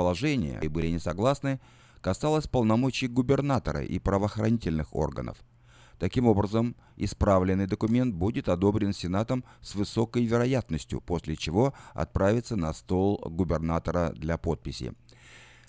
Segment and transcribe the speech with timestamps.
[0.00, 1.60] положение и были не согласны,
[2.00, 5.36] касалось полномочий губернатора и правоохранительных органов.
[5.98, 13.18] Таким образом, исправленный документ будет одобрен Сенатом с высокой вероятностью, после чего отправится на стол
[13.26, 14.94] губернатора для подписи.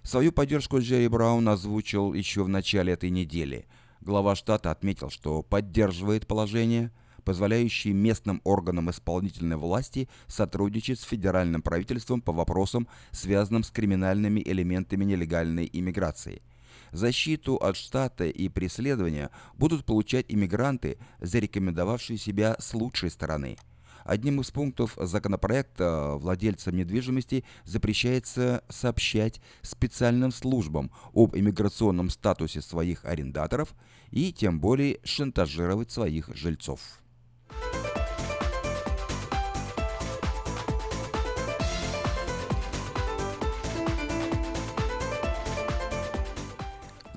[0.02, 3.66] Свою поддержку Джерри Браун озвучил еще в начале этой недели.
[4.00, 6.92] Глава штата отметил, что поддерживает положение,
[7.24, 15.06] позволяющее местным органам исполнительной власти сотрудничать с федеральным правительством по вопросам, связанным с криминальными элементами
[15.06, 16.42] нелегальной иммиграции–
[16.92, 23.58] Защиту от штата и преследования будут получать иммигранты, зарекомендовавшие себя с лучшей стороны.
[24.04, 33.74] Одним из пунктов законопроекта владельцам недвижимости запрещается сообщать специальным службам об иммиграционном статусе своих арендаторов
[34.10, 37.01] и тем более шантажировать своих жильцов.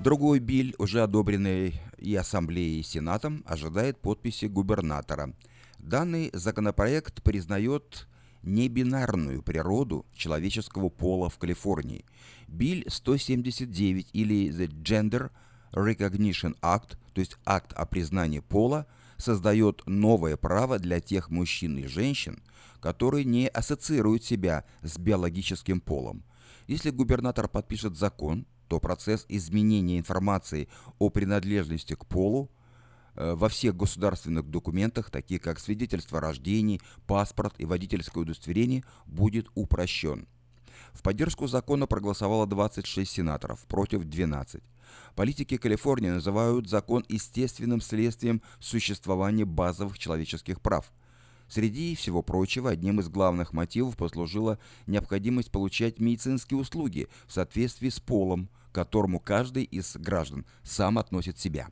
[0.05, 5.33] Другой биль, уже одобренный и Ассамблеей, и Сенатом, ожидает подписи губернатора.
[5.79, 8.07] Данный законопроект признает
[8.43, 12.05] небинарную природу человеческого пола в Калифорнии.
[12.47, 15.31] Биль 179 или The Gender
[15.71, 18.85] Recognition Act, то есть акт о признании пола,
[19.17, 22.41] создает новое право для тех мужчин и женщин,
[22.79, 26.23] которые не ассоциируют себя с биологическим полом.
[26.67, 30.67] Если губернатор подпишет закон, то процесс изменения информации
[30.99, 32.49] о принадлежности к полу
[33.15, 39.47] э, во всех государственных документах, таких как свидетельство о рождении, паспорт и водительское удостоверение, будет
[39.53, 40.27] упрощен.
[40.93, 44.63] В поддержку закона проголосовало 26 сенаторов, против 12.
[45.15, 50.91] Политики Калифорнии называют закон естественным следствием существования базовых человеческих прав–
[51.47, 54.57] Среди всего прочего, одним из главных мотивов послужила
[54.87, 61.37] необходимость получать медицинские услуги в соответствии с полом, к которому каждый из граждан сам относит
[61.37, 61.69] себя.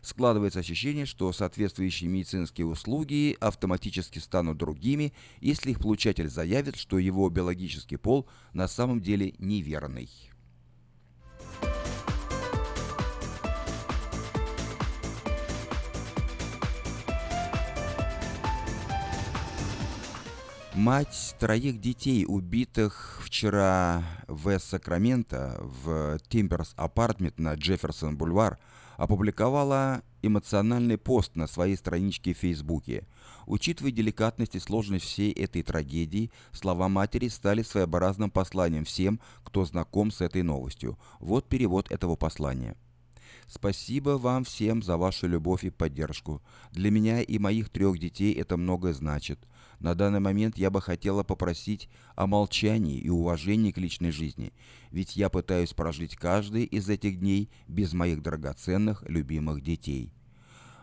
[0.00, 7.28] Складывается ощущение, что соответствующие медицинские услуги автоматически станут другими, если их получатель заявит, что его
[7.30, 10.31] биологический пол на самом деле неверный.
[20.74, 28.58] Мать троих детей, убитых вчера в Сакраменто в Тимперс апартмент на Джефферсон Бульвар,
[28.96, 33.06] опубликовала эмоциональный пост на своей страничке в Фейсбуке.
[33.44, 40.10] Учитывая деликатность и сложность всей этой трагедии, слова матери стали своеобразным посланием всем, кто знаком
[40.10, 40.98] с этой новостью.
[41.20, 42.76] Вот перевод этого послания.
[43.46, 46.40] Спасибо вам всем за вашу любовь и поддержку.
[46.70, 49.38] Для меня и моих трех детей это многое значит.
[49.82, 54.52] На данный момент я бы хотела попросить о молчании и уважении к личной жизни,
[54.92, 60.12] ведь я пытаюсь прожить каждый из этих дней без моих драгоценных, любимых детей.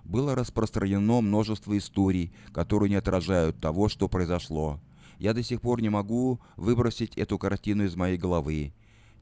[0.03, 4.81] Было распространено множество историй, которые не отражают того, что произошло.
[5.17, 8.73] Я до сих пор не могу выбросить эту картину из моей головы.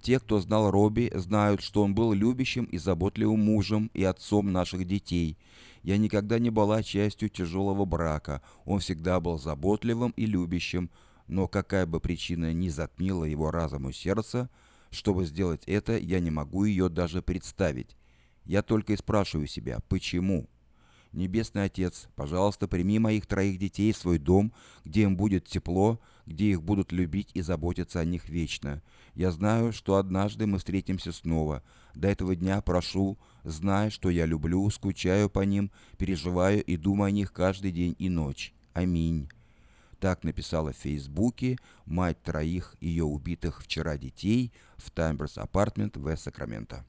[0.02, 4.85] Те, кто знал Робби, знают, что он был любящим и заботливым мужем и отцом наших
[4.85, 5.38] детей.
[5.84, 8.41] Я никогда не была частью тяжелого брака.
[8.66, 10.90] Он всегда был заботливым и любящим,
[11.28, 14.50] но какая бы причина ни затмила его разум и сердце,
[14.91, 17.97] чтобы сделать это, я не могу ее даже представить.
[18.46, 20.47] Я только и спрашиваю себя, почему?
[21.17, 24.53] Небесный Отец, пожалуйста, прими моих троих детей в свой дом,
[24.85, 28.83] где им будет тепло, где их будут любить и заботиться о них вечно.
[29.16, 31.63] Я знаю, что однажды мы встретимся снова.
[31.95, 37.11] До этого дня прошу, знай, что я люблю, скучаю по ним, переживаю и думаю о
[37.11, 38.53] них каждый день и ночь.
[38.73, 39.27] Аминь.
[40.00, 41.57] Так написала в Фейсбуке
[41.88, 46.85] мать троих ее убитых вчера детей в Таймберс апартмент в Сакраменто.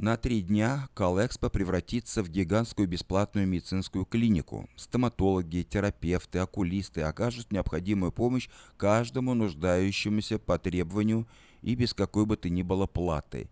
[0.00, 4.66] На три дня Калэкспо превратится в гигантскую бесплатную медицинскую клинику.
[4.74, 8.48] Стоматологи, терапевты, окулисты окажут необходимую помощь
[8.78, 11.28] каждому нуждающемуся по требованию
[11.60, 13.50] и без какой бы то ни было платы.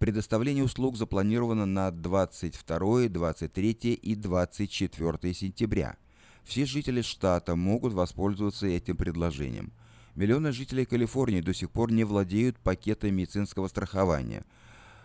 [0.00, 5.96] Предоставление услуг запланировано на 22, 23 и 24 сентября.
[6.42, 9.72] Все жители штата могут воспользоваться этим предложением.
[10.16, 14.44] Миллионы жителей Калифорнии до сих пор не владеют пакетом медицинского страхования–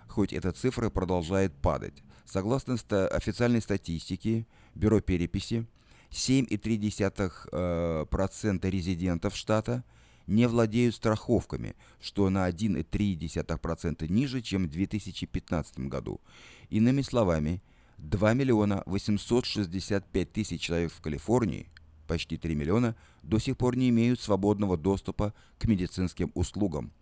[0.10, 2.04] хоть эта цифра продолжает падать.
[2.26, 2.76] Согласно
[3.08, 4.46] официальной статистике
[4.76, 5.66] Бюро переписи,
[6.12, 9.84] 7,3% э, резидентов штата
[10.28, 16.22] не владеют страховками, что на 1,3% ниже, чем в 2015 году.
[16.70, 17.62] Иными словами,
[17.98, 21.68] 2 миллиона 865 тысяч человек в Калифорнии,
[22.08, 26.94] почти 3 миллиона, до сих пор не имеют свободного доступа к медицинским услугам.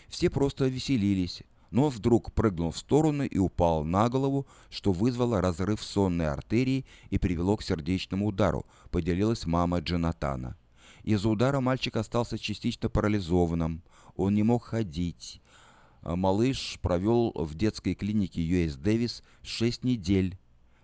[0.07, 5.83] Все просто веселились, но вдруг прыгнул в сторону и упал на голову, что вызвало разрыв
[5.83, 10.57] сонной артерии и привело к сердечному удару, поделилась мама Джонатана.
[11.03, 13.83] Из-за удара мальчик остался частично парализованным,
[14.15, 15.41] он не мог ходить.
[16.01, 20.37] Малыш провел в детской клинике US Дэвис 6 недель,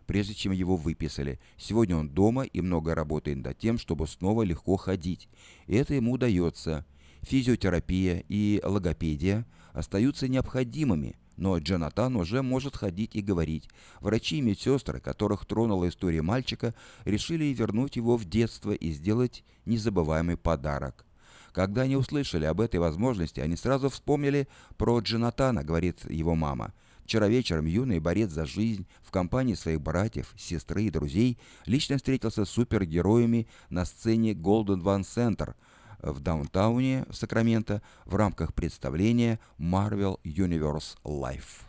[0.06, 1.40] прежде чем его выписали.
[1.58, 5.28] Сегодня он дома и много работает над тем, чтобы снова легко ходить.
[5.68, 6.86] И это ему удается.
[7.22, 13.68] Физиотерапия и логопедия остаются необходимыми, но Джонатан уже может ходить и говорить.
[14.00, 20.38] Врачи и медсестры, которых тронула история мальчика, решили вернуть его в детство и сделать незабываемый
[20.38, 21.06] подарок.
[21.52, 24.48] Когда они услышали об этой возможности, они сразу вспомнили
[24.78, 26.74] про Джонатана, говорит его мама–
[27.06, 31.38] Вчера вечером юный борец за жизнь в компании своих братьев, сестры и друзей
[31.68, 35.54] лично встретился с супергероями на сцене Golden One Center
[36.02, 41.66] в даунтауне Сакраменто в рамках представления Marvel Universe Life.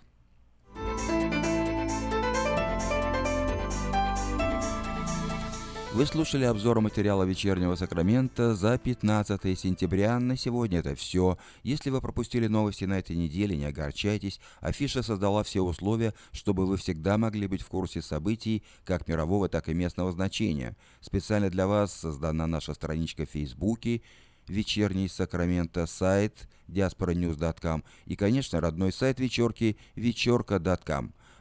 [5.97, 10.19] Вы слушали обзор материала «Вечернего Сакрамента» за 15 сентября.
[10.21, 11.39] На сегодня это все.
[11.63, 14.39] Если вы пропустили новости на этой неделе, не огорчайтесь.
[14.61, 19.71] Афиша создала все условия, чтобы вы всегда могли быть в курсе событий как мирового, так
[19.71, 20.77] и местного значения.
[21.01, 24.03] Специально для вас создана наша страничка в Фейсбуке
[24.49, 31.15] «Вечерний Сакраменто», сайт diasporanews.com и, конечно, родной сайт вечерки вечерка.com.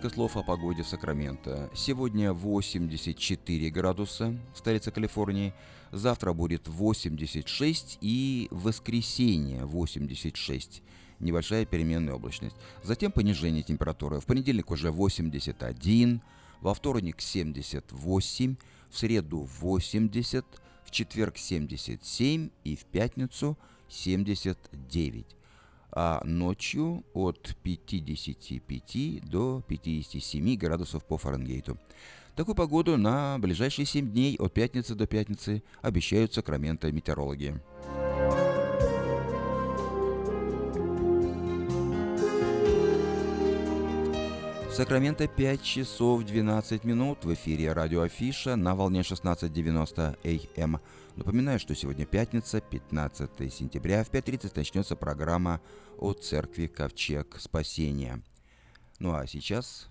[0.00, 1.68] Несколько слов о погоде в Сакраменто.
[1.74, 5.52] Сегодня 84 градуса в столице Калифорнии.
[5.92, 10.82] Завтра будет 86 и воскресенье 86.
[11.18, 12.56] Небольшая переменная облачность.
[12.82, 14.20] Затем понижение температуры.
[14.20, 16.22] В понедельник уже 81,
[16.62, 18.56] во вторник 78,
[18.88, 20.46] в среду 80,
[20.82, 23.58] в четверг 77 и в пятницу
[23.90, 25.39] 79
[25.92, 31.78] а ночью от 55 до 57 градусов по Фаренгейту.
[32.36, 37.60] Такую погоду на ближайшие 7 дней от пятницы до пятницы обещают Сакраменто метеорологи.
[44.80, 50.80] Сакраменто 5 часов 12 минут в эфире радио Афиша на волне 16.90 АМ.
[51.16, 55.60] Напоминаю, что сегодня пятница, 15 сентября, в 5.30 начнется программа
[55.98, 58.22] о церкви Ковчег Спасения.
[58.98, 59.90] Ну а сейчас...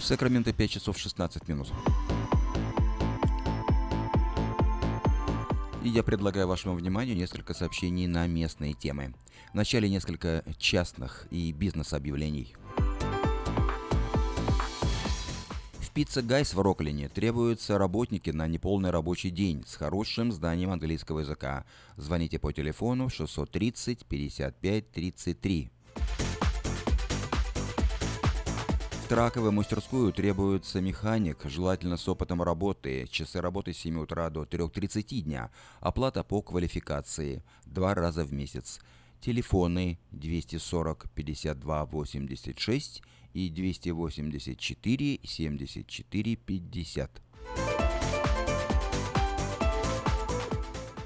[0.00, 1.68] В Сакраменто 5 часов 16 минут.
[5.84, 9.14] И я предлагаю вашему вниманию несколько сообщений на местные темы.
[9.52, 12.56] Вначале несколько частных и бизнес-объявлений.
[15.80, 21.20] В Пицца Гайс в Роклине требуются работники на неполный рабочий день с хорошим знанием английского
[21.20, 21.66] языка.
[21.98, 25.70] Звоните по телефону 630 55 33.
[29.10, 33.08] В траковую мастерскую требуется механик, желательно с опытом работы.
[33.10, 35.50] Часы работы с 7 утра до 3.30 дня.
[35.80, 37.42] Оплата по квалификации.
[37.66, 38.78] Два раза в месяц.
[39.20, 43.02] Телефоны 240 52 86
[43.34, 47.89] и 284 74 50.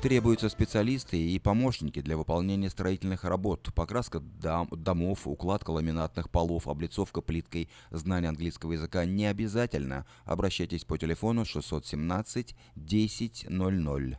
[0.05, 7.23] Требуются специалисты и помощники для выполнения строительных работ, покраска дом, домов, укладка ламинатных полов, облицовка
[7.23, 10.05] плиткой, знание английского языка не обязательно.
[10.27, 14.19] Обращайтесь по телефону 617 1000.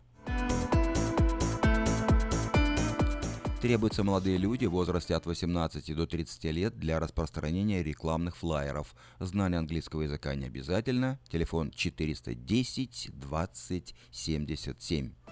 [3.62, 8.96] Требуются молодые люди в возрасте от 18 до 30 лет для распространения рекламных флаеров.
[9.20, 11.20] Знание английского языка не обязательно.
[11.30, 15.25] Телефон 410 20 77.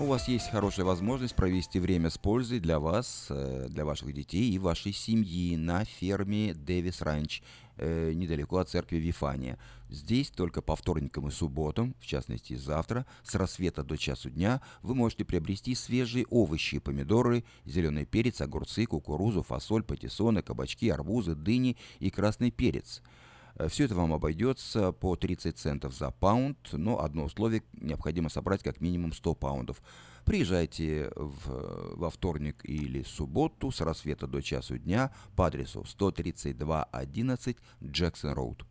[0.00, 4.50] У вас есть хорошая возможность провести время с пользой для вас, э, для ваших детей
[4.50, 7.42] и вашей семьи на ферме Дэвис Ранч,
[7.76, 9.58] э, недалеко от церкви Вифания.
[9.90, 14.94] Здесь только по вторникам и субботам, в частности завтра, с рассвета до часу дня, вы
[14.94, 22.08] можете приобрести свежие овощи, помидоры, зеленый перец, огурцы, кукурузу, фасоль, патиссоны, кабачки, арбузы, дыни и
[22.08, 23.02] красный перец–
[23.68, 28.80] Все это вам обойдется по 30 центов за паунд, но одно условие– необходимо собрать как
[28.80, 29.82] минимум 100 паундов.
[30.24, 38.32] Приезжайте в, во вторник или субботу с рассвета до часу дня по адресу 13211 Джексон
[38.32, 38.64] Роуд.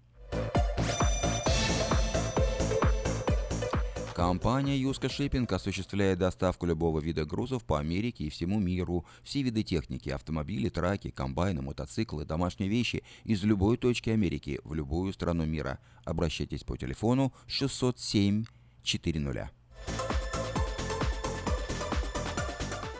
[4.19, 9.05] Компания Юска Шиппинг осуществляет доставку любого вида грузов по Америке и всему миру.
[9.23, 15.13] Все виды техники, автомобили, траки, комбайны, мотоциклы, домашние вещи из любой точки Америки в любую
[15.13, 15.79] страну мира.
[16.03, 18.43] Обращайтесь по телефону 607
[18.83, 19.51] 400.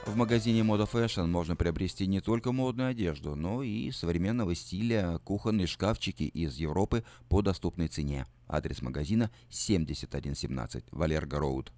[0.10, 5.68] В магазине Moda Fashion можно приобрести не только модную одежду, но и современного стиля кухонные
[5.68, 8.26] шкафчики из Европы по доступной цене.
[8.48, 11.72] Адрес магазина 7117 Валерго Роуд.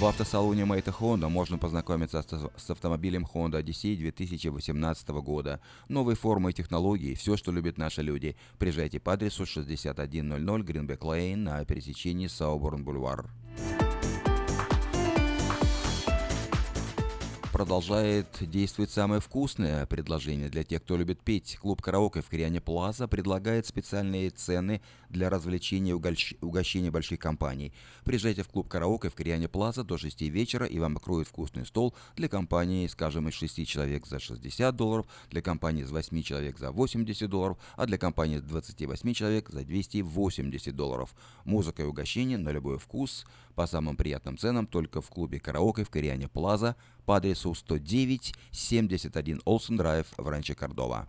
[0.00, 2.24] В автосалоне Мэйта Honda можно познакомиться
[2.56, 5.60] с автомобилем Honda Odyssey 2018 года.
[5.88, 8.34] Новые формы и технологии, все, что любят наши люди.
[8.58, 13.30] Приезжайте по адресу 6100 Greenback Lane на пересечении Сауборн Бульвар.
[17.56, 21.56] Продолжает действовать самое вкусное предложение для тех, кто любит петь.
[21.56, 27.72] Клуб «Караоке» в Кориане Плаза предлагает специальные цены для развлечения и угощения больших компаний.
[28.04, 31.94] Приезжайте в клуб «Караоке» в Кориане Плаза до 6 вечера, и вам откроют вкусный стол
[32.14, 36.72] для компании, скажем, из 6 человек за 60 долларов, для компании из 8 человек за
[36.72, 41.14] 80 долларов, а для компании из 28 человек за 280 долларов.
[41.46, 43.24] Музыка и угощение на любой вкус–
[43.56, 49.40] по самым приятным ценам только в клубе «Караоке» в Кориане Плаза по адресу 109 71
[49.44, 51.08] Олсен Драйв в Ранче Кордова.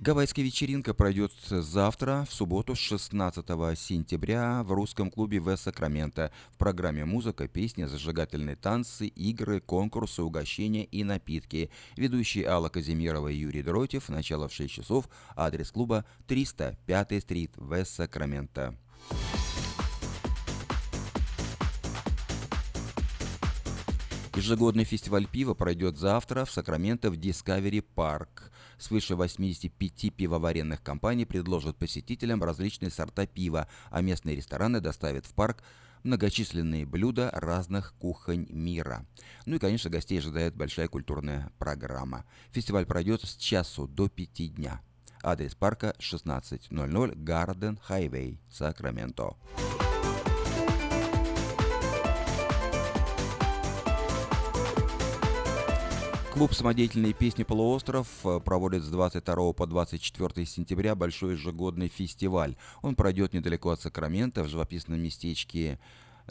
[0.00, 3.44] Гавайская вечеринка пройдет завтра, в субботу, 16
[3.78, 6.32] сентября, в русском клубе в Сакраменто.
[6.52, 11.70] В программе музыка, песни, зажигательные танцы, игры, конкурсы, угощения и напитки.
[11.98, 14.08] Ведущие Алла Казимирова и Юрий Дротев.
[14.08, 15.06] Начало в 6 часов.
[15.36, 18.74] Адрес клуба 305 стрит в Сакраменто.
[24.36, 28.50] Ежегодный фестиваль пива пройдет завтра в Сакраменто в Discovery Park.
[28.78, 35.62] Свыше 85 пивоваренных компаний предложат посетителям различные сорта пива, а местные рестораны доставят в парк
[36.04, 39.04] многочисленные блюда разных кухонь мира.
[39.46, 42.24] Ну и, конечно, гостей ожидает большая культурная программа.
[42.52, 44.80] Фестиваль пройдет с часу до пяти дня.
[45.22, 49.36] Адрес парка 1600 Гарден Хайвей, Сакраменто.
[56.40, 62.56] Клуб «Самодеятельные песни Полуостров» э, проводит с 22 по 24 сентября большой ежегодный фестиваль.
[62.80, 65.78] Он пройдет недалеко от Сакрамента, в живописном местечке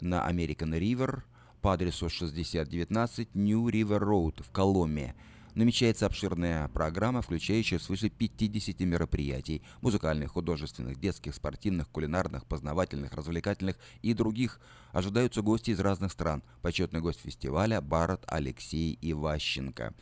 [0.00, 1.20] на American River
[1.60, 5.14] по адресу 6019 New River Road в Коломе.
[5.54, 14.14] Намечается обширная программа, включающая свыше 50 мероприятий– музыкальных, художественных, детских, спортивных, кулинарных, познавательных, развлекательных и
[14.14, 14.60] других.
[14.92, 16.42] Ожидаются гости из разных стран.
[16.62, 19.94] Почетный гость фестиваля– Барат Алексей Иващенко.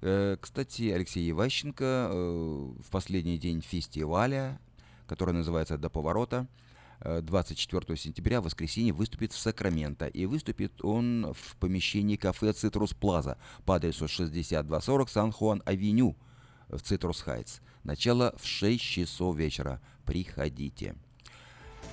[0.00, 4.60] Э, кстати, Алексей Иващенко э, в последний день фестиваля,
[5.06, 6.46] который называется «До поворота»,
[7.00, 10.06] 24 сентября, в воскресенье, выступит в Сакраменто.
[10.06, 16.16] И выступит он в помещении кафе «Citrus Plaza» по адресу 6240 Сан-Хуан-Авеню
[16.68, 17.60] в Citrus Heights.
[17.84, 19.80] Начало в 6 часов вечера.
[20.04, 20.96] Приходите.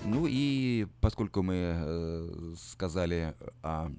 [0.04, 3.92] Ну и поскольку мы э, сказали о,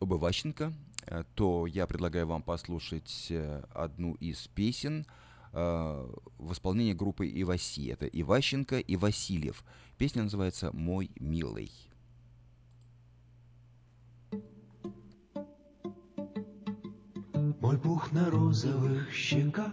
[0.00, 0.72] об Иващенко,
[1.06, 5.24] э, то я предлагаю вам послушать э, одну из песен– Э,
[5.56, 7.86] в исполнении группы Иваси.
[7.86, 9.64] Это Иващенко и Васильев.
[9.96, 11.70] Песня называется «Мой милый».
[17.60, 19.72] Мой пух на розовых щеках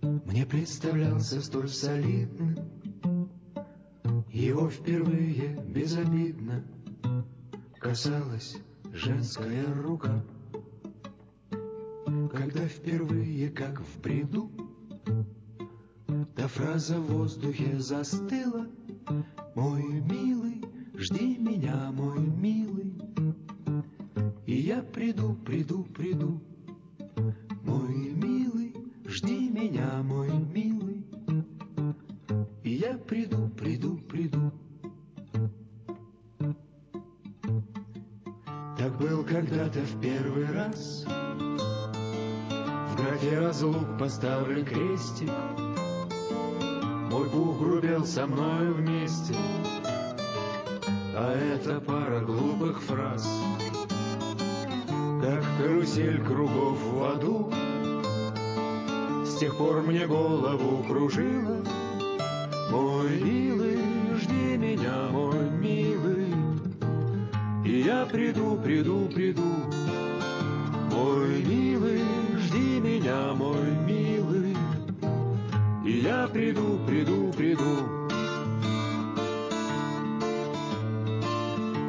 [0.00, 2.56] Мне представлялся столь солидным
[4.32, 6.64] Его впервые безобидно
[7.78, 8.56] касалась
[8.92, 10.22] женская рука.
[12.30, 14.50] Когда впервые, как в бреду,
[16.36, 18.66] Та фраза в воздухе застыла,
[19.54, 20.62] Мой милый,
[20.94, 22.92] жди меня, мой милый,
[24.46, 26.40] И я приду, приду, приду,
[27.64, 28.74] Мой милый,
[29.06, 31.04] жди меня, мой милый,
[32.62, 34.52] И я приду, приду, приду.
[38.76, 41.04] Так был когда-то в первый раз
[42.98, 45.30] графе разлук поставлен крестик.
[47.10, 49.34] Мой пух грубел со мною вместе.
[51.14, 53.28] А это пара глупых фраз.
[55.22, 57.52] Как карусель кругов в аду.
[59.24, 61.62] С тех пор мне голову кружила
[62.70, 63.78] Мой милый,
[64.16, 66.34] жди меня, мой милый.
[67.64, 69.42] И я приду, приду, приду.
[70.90, 72.02] Мой милый,
[72.98, 74.56] меня, мой милый.
[75.84, 77.78] И я приду, приду, приду.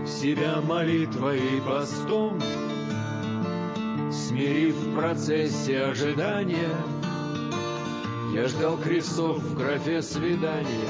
[0.06, 2.39] Себя молитвой и постом,
[4.12, 6.76] Смирив в процессе ожидания,
[8.34, 10.89] Я ждал крестов в графе свидания,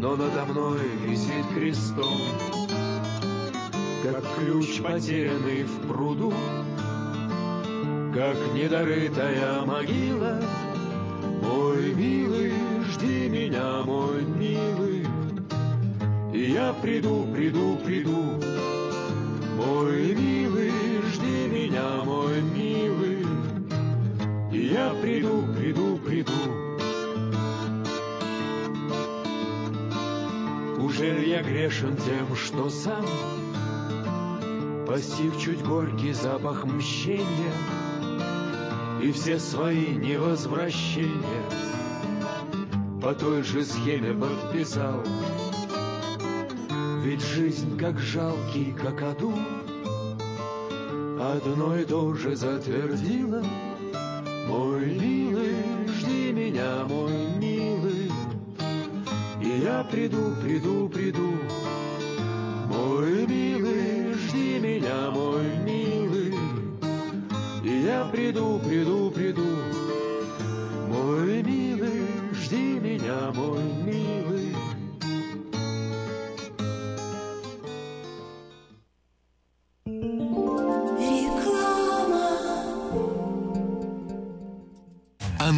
[0.00, 2.18] Но надо мной висит крестом
[4.02, 6.32] как ключ, потерянный в пруду,
[8.18, 10.42] как недорытая могила.
[11.40, 12.52] Мой милый,
[12.90, 15.06] жди меня, мой милый,
[16.34, 18.42] и я приду, приду, приду.
[19.56, 20.72] Мой милый,
[21.12, 23.24] жди меня, мой милый,
[24.50, 26.32] и я приду, приду, приду.
[30.84, 33.04] Уже я грешен тем, что сам
[34.88, 37.52] Постиг чуть горький запах мщения
[39.00, 41.44] И все свои невозвращения
[43.00, 45.04] По той же схеме подписал.
[47.02, 49.32] Ведь жизнь как жалкий какаду
[51.20, 53.44] Одно и то же затвердила.
[54.48, 55.54] Мой милый,
[55.88, 58.10] жди меня, мой милый
[59.40, 61.32] И я приду, приду, приду.
[62.66, 66.07] Мой милый, жди меня, мой милый,
[67.68, 69.44] И я приду, приду, приду.
[70.88, 74.47] Мой милый, жди меня, мой милый.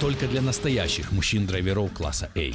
[0.00, 2.52] Только для настоящих мужчин-драйверов класса А.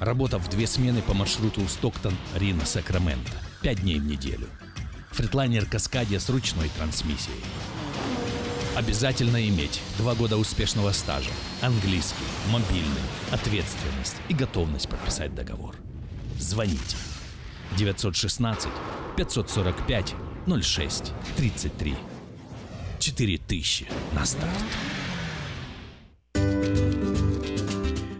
[0.00, 3.30] Работа в две смены по маршруту Стоктон, Рино, Сакраменто.
[3.62, 4.48] Пять дней в неделю.
[5.12, 7.38] Фритлайнер Каскадия с ручной трансмиссией.
[8.74, 15.76] Обязательно иметь два года успешного стажа, английский, мобильный, ответственность и готовность подписать договор.
[16.40, 16.96] Звоните
[17.76, 18.68] 916
[19.16, 20.14] 545
[20.60, 21.94] 06 33
[22.98, 24.64] 4000 на старт.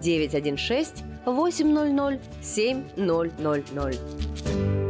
[0.00, 4.89] 916 800 7000.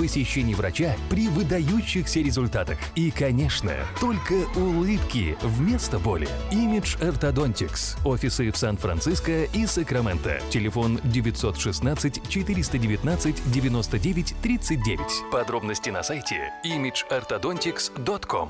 [0.01, 2.79] посещений врача при выдающихся результатах.
[2.95, 6.27] И, конечно, только улыбки вместо боли.
[6.51, 7.99] Image Orthodontics.
[8.03, 10.41] Офисы в Сан-Франциско и Сакраменто.
[10.49, 14.99] Телефон 916 419 99 39.
[15.31, 18.49] Подробности на сайте imageorthodontics.com.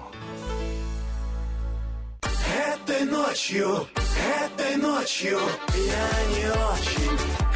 [2.24, 3.88] Этой ночью,
[4.42, 5.38] этой ночью
[5.76, 7.41] я не очень.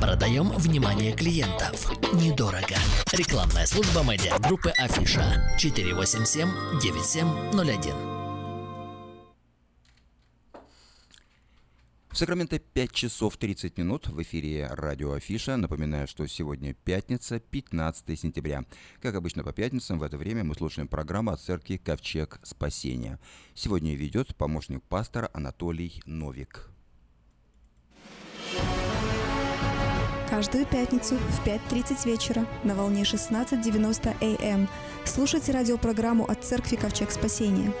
[0.00, 1.90] Продаем внимание клиентов.
[2.14, 2.76] Недорого.
[3.12, 7.94] Рекламная служба медиагруппы Афиша 487-9701.
[12.10, 15.56] В Сакраменто 5 часов 30 минут в эфире радио Афиша.
[15.56, 18.64] Напоминаю, что сегодня пятница, 15 сентября.
[19.00, 23.18] Как обычно по пятницам, в это время мы слушаем программу от церкви «Ковчег спасения».
[23.54, 26.73] Сегодня ведет помощник пастора Анатолий Новик.
[30.34, 34.68] Каждую пятницу в 5.30 вечера на волне 16.90 АМ эм
[35.04, 37.72] слушайте радиопрограмму от Церкви Ковчег Спасения.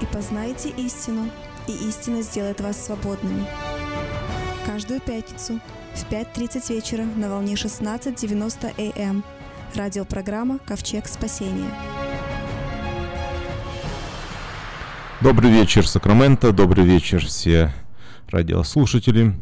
[0.00, 1.28] И познайте истину,
[1.68, 3.44] и истина сделает вас свободными.
[4.64, 5.60] Каждую пятницу
[5.92, 9.24] в 5.30 вечера на волне 16.90 АМ эм
[9.74, 11.68] радиопрограмма «Ковчег спасения».
[15.20, 17.74] Добрый вечер, Сакраменто, добрый вечер все
[18.30, 19.34] радиослушатели,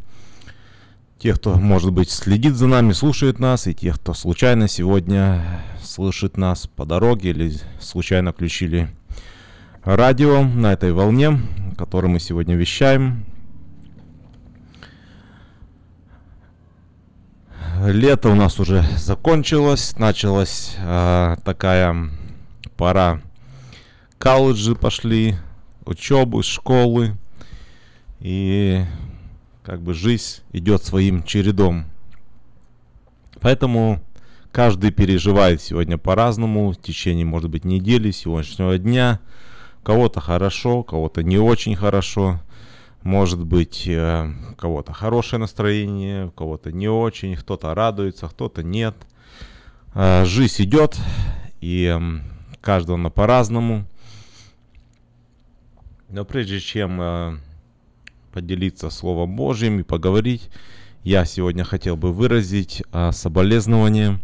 [1.23, 6.37] те, кто, может быть, следит за нами, слушает нас, и те, кто случайно сегодня слышит
[6.37, 8.89] нас по дороге или случайно включили
[9.85, 11.41] радио на этой волне,
[11.79, 13.25] которой мы сегодня вещаем.
[17.85, 22.11] Лето у нас уже закончилось, началась э, такая
[22.77, 23.21] пора.
[24.19, 25.37] Колледжи пошли,
[25.85, 27.17] учебы, школы.
[28.19, 28.85] И
[29.63, 31.87] как бы жизнь идет своим чередом.
[33.41, 34.01] Поэтому
[34.51, 39.21] каждый переживает сегодня по-разному, в течение, может быть, недели, сегодняшнего дня–
[39.83, 42.41] кого-то хорошо, кого-то не очень хорошо.
[43.03, 48.95] Может быть, э, у кого-то хорошее настроение, у кого-то не очень, кто-то радуется, кто-то нет.
[49.95, 50.97] Э, жизнь идет,
[51.61, 51.99] и
[52.61, 53.87] каждого на по-разному.
[56.09, 57.39] Но прежде чем э,
[58.33, 60.51] поделиться Словом Божьим и поговорить,
[61.05, 64.21] я сегодня хотел бы выразить соболезнование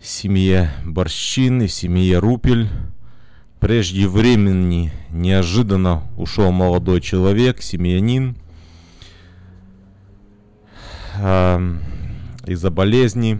[0.00, 2.68] семье Борщин и семье Рупель
[3.60, 8.36] преждевременно, неожиданно ушел молодой человек, семьянин,
[11.16, 11.78] э,
[12.46, 13.38] из-за болезни.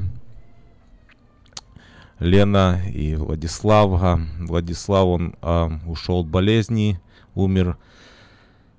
[2.18, 4.18] Лена и Владислав.
[4.40, 7.00] Владислав, он э, ушел от болезни,
[7.36, 7.78] умер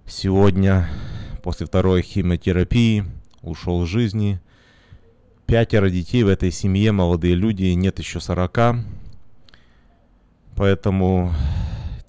[0.09, 0.89] сегодня
[1.43, 3.05] после второй химиотерапии,
[3.41, 4.41] ушел из жизни.
[5.45, 8.83] Пятеро детей в этой семье, молодые люди, нет еще сорока.
[10.55, 11.33] Поэтому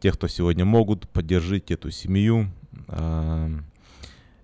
[0.00, 2.50] те, кто сегодня могут, поддержите эту семью.
[2.88, 3.48] Э,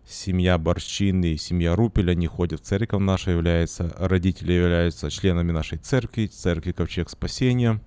[0.06, 5.78] семья Борщин и семья Рупель, они ходят в церковь наша, являются, родители являются членами нашей
[5.78, 7.80] церкви, церкви Ковчег Спасения.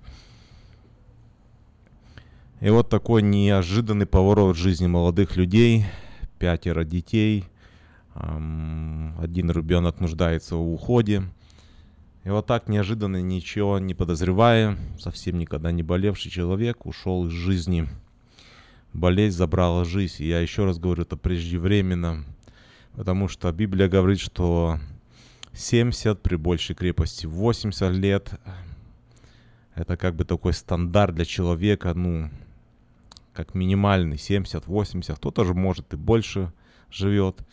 [2.61, 5.85] И вот такой неожиданный поворот в жизни молодых людей,
[6.39, 7.45] пятеро детей,
[8.13, 11.23] один ребенок нуждается в уходе.
[12.25, 17.87] И вот так неожиданно, ничего не подозревая, совсем никогда не болевший человек ушел из жизни–
[18.93, 20.23] болезнь забрала жизнь.
[20.23, 22.25] И я еще раз говорю, это преждевременно,
[22.95, 24.79] потому что Библия говорит, что
[25.53, 28.31] 70 при большей крепости 80 лет.
[29.75, 32.29] Это как бы такой стандарт для человека, ну,
[33.39, 36.51] как минимальный 70-80, кто-то же может и больше
[36.91, 37.47] живет.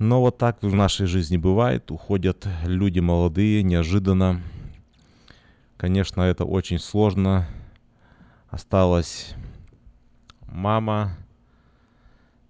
[0.00, 4.42] Но вот так в нашей жизни бывает, уходят люди молодые, неожиданно.
[5.76, 7.46] Конечно, это очень сложно.
[8.48, 9.36] Осталось
[10.48, 11.16] мама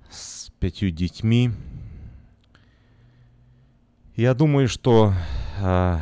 [0.09, 1.51] с пятью детьми.
[4.17, 5.13] Я думаю, что
[5.59, 5.99] э,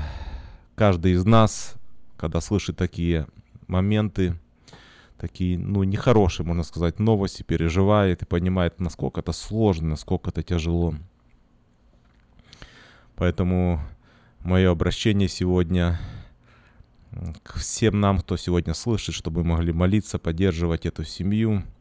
[0.76, 1.74] каждый из нас,
[2.16, 3.26] когда слышит такие
[3.66, 4.38] моменты,
[5.18, 10.94] такие, ну, нехорошие, можно сказать, новости, переживает и понимает, насколько это сложно, насколько это тяжело.
[13.16, 13.80] Поэтому
[14.40, 16.00] мое обращение сегодня
[17.42, 21.62] к всем нам, кто сегодня слышит, чтобы мы могли молиться, поддерживать эту семью–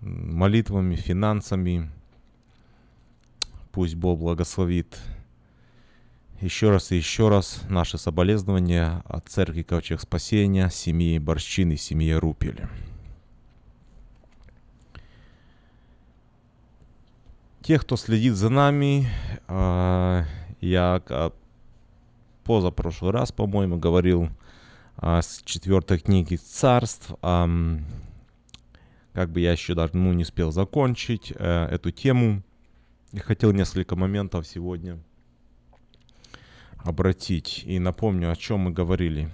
[0.00, 1.90] молитвами, финансами.
[3.72, 4.98] Пусть Бог благословит.
[6.40, 12.12] Еще раз и еще раз наши соболезнования от Церкви Ковчег Спасения, семьи Борщин и семьи
[12.12, 12.68] Рупели.
[17.60, 19.08] Те, кто следит за нами,
[19.48, 20.26] а,
[20.60, 21.02] я
[22.44, 24.28] позапрошлый раз, по-моему, говорил
[24.96, 27.80] с четвертой книги царств, как
[29.30, 32.44] бы я еще даже ну, не успел закончить э, эту тему.
[33.10, 35.00] И хотел несколько моментов сегодня
[36.84, 37.62] обратить.
[37.66, 39.28] И напомню, о чем мы говорили.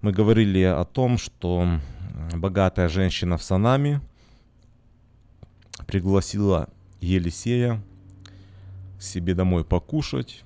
[0.00, 1.80] Мы говорили о том, что
[2.34, 4.00] богатая женщина в Санаме
[5.86, 6.68] пригласила
[7.00, 7.82] Елисея
[8.98, 10.44] к себе домой покушать.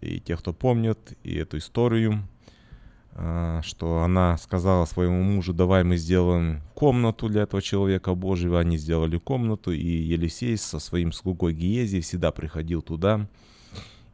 [0.00, 2.26] И те, кто помнит и эту историю,
[3.12, 8.58] а, что она сказала своему мужу, давай мы сделаем комнату для этого человека Божьего.
[8.58, 13.28] Они сделали комнату, и Елисей со своим слугой Гиези всегда приходил туда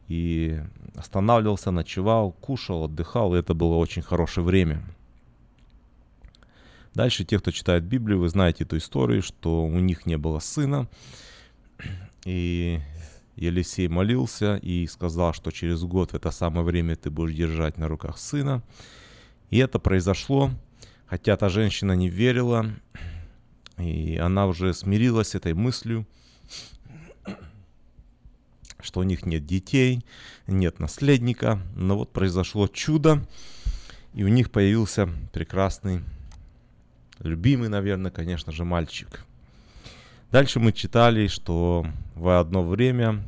[0.09, 0.59] и
[0.95, 4.83] останавливался, ночевал, кушал, отдыхал, и это было очень хорошее время.
[6.95, 10.89] Дальше те, кто читает Библию, вы знаете эту историю, что у них не было сына,
[12.25, 12.81] и
[13.35, 17.87] Елисей молился и сказал, что через год в это самое время ты будешь держать на
[17.87, 18.63] руках сына.
[19.51, 20.51] И это произошло,
[21.05, 22.65] хотя та женщина не верила,
[23.77, 26.05] и она уже смирилась с этой мыслью,
[28.81, 30.03] что у них нет детей,
[30.47, 31.61] нет наследника.
[31.75, 33.25] Но вот произошло чудо,
[34.13, 36.01] и у них появился прекрасный,
[37.19, 39.25] любимый, наверное, конечно же, мальчик.
[40.31, 43.23] Дальше мы читали, что в одно время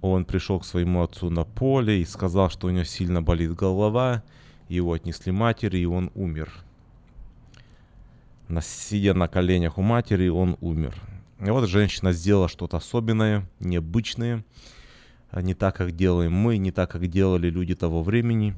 [0.00, 4.22] он пришел к своему отцу на поле и сказал, что у него сильно болит голова.
[4.68, 6.52] Его отнесли матери, и он умер.
[8.60, 10.94] Сидя на коленях у матери, он умер.
[11.40, 14.44] И вот женщина сделала что-то особенное, необычное.
[15.32, 18.56] Не так, как делаем мы, не так, как делали люди того времени.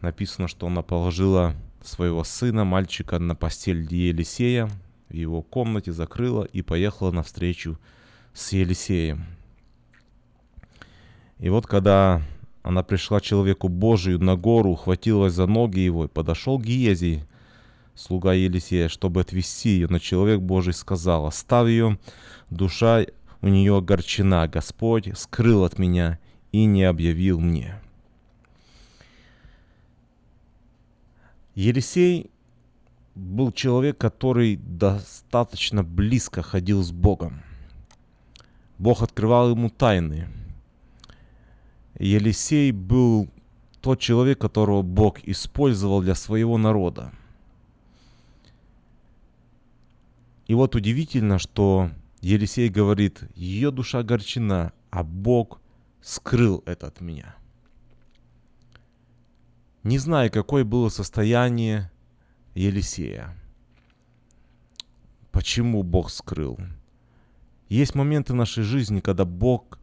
[0.00, 4.68] Написано, что она положила своего сына, мальчика, на постель Елисея,
[5.08, 7.78] в его комнате, закрыла и поехала навстречу
[8.34, 9.24] с Елисеем.
[11.38, 12.22] И вот когда
[12.62, 17.24] она пришла человеку Божию на гору, ухватилась за ноги его и подошел Гиезий,
[17.96, 21.98] слуга Елисея, чтобы отвести ее, но человек Божий сказал, оставь ее,
[22.50, 23.04] душа
[23.40, 26.18] у нее огорчена, Господь скрыл от меня
[26.52, 27.80] и не объявил мне.
[31.54, 32.30] Елисей
[33.14, 37.42] был человек, который достаточно близко ходил с Богом.
[38.78, 40.28] Бог открывал ему тайны.
[41.98, 43.28] Елисей был
[43.80, 47.12] тот человек, которого Бог использовал для своего народа.
[50.46, 51.90] И вот удивительно, что
[52.20, 55.60] Елисей говорит, ее душа огорчена, а Бог
[56.00, 57.36] скрыл это от меня.
[59.82, 61.90] Не знаю, какое было состояние
[62.54, 63.36] Елисея.
[65.32, 66.58] Почему Бог скрыл?
[67.68, 69.78] Есть моменты в нашей жизни, когда Бог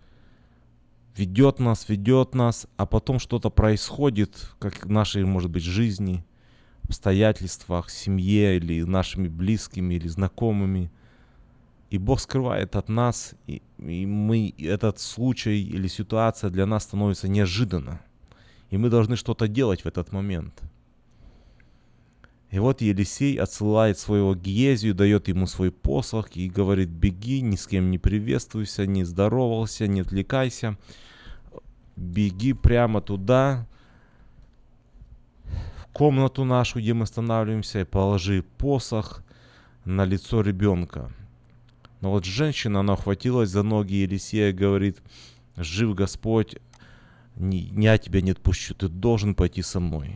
[1.16, 6.26] ведет нас, ведет нас, а потом что-то происходит, как в нашей, может быть, жизни,
[6.86, 10.92] обстоятельствах, семье или нашими близкими или знакомыми.
[11.90, 17.28] И Бог скрывает от нас, и, и мы, этот случай или ситуация для нас становится
[17.28, 18.02] неожиданно.
[18.72, 20.64] И мы должны что-то делать в этот момент.
[22.54, 27.66] И вот Елисей отсылает своего Гиезию, дает ему свой посох и говорит, беги, ни с
[27.66, 30.78] кем не приветствуйся, не здоровался, не отвлекайся.
[31.96, 33.68] Беги прямо туда,
[35.94, 39.24] комнату нашу, где мы останавливаемся, и положи посох
[39.86, 41.12] на лицо ребенка.
[42.02, 45.02] Но вот женщина, она охватилась за ноги Елисея и говорит,
[45.56, 46.58] жив Господь,
[47.36, 50.16] не, я тебя не отпущу, ты должен пойти со мной.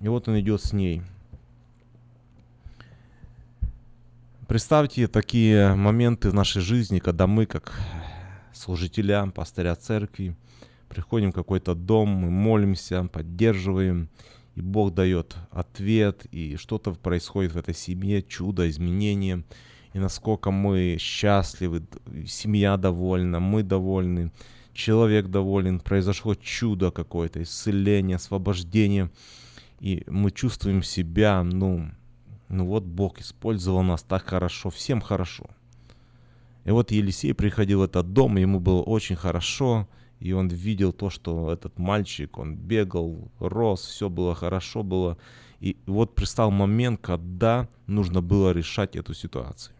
[0.00, 1.02] И вот он идет с ней–
[4.48, 7.72] Представьте такие моменты в нашей жизни, когда мы, как
[8.52, 10.36] служителя, пастыря церкви,
[10.88, 14.08] приходим в какой-то дом, мы молимся, поддерживаем,
[14.56, 19.44] и Бог дает ответ, и что-то происходит в этой семье, чудо, изменение,
[19.92, 21.86] и насколько мы счастливы,
[22.26, 24.32] семья довольна, мы довольны,
[24.72, 29.10] человек доволен, произошло чудо какое-то, исцеление, освобождение,
[29.78, 31.90] и мы чувствуем себя, ну,
[32.48, 35.50] ну вот Бог использовал нас так хорошо, всем хорошо.
[36.64, 39.86] И вот Елисей приходил в этот дом, ему было очень хорошо,
[40.20, 45.18] и он видел то, что этот мальчик, он бегал, рос, все было хорошо было.
[45.60, 49.74] И вот пристал момент, когда нужно было решать эту ситуацию.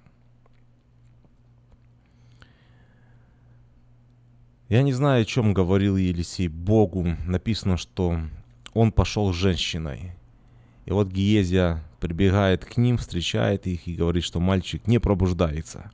[4.68, 7.16] Я не знаю, о чем говорил Елисей Богу.
[7.24, 8.18] Написано, что
[8.74, 10.12] он пошел с женщиной.
[10.86, 15.90] И вот Гиезия прибегает к ним, встречает их и говорит, что мальчик не пробуждается.